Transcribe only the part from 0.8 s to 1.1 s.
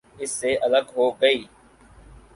ہو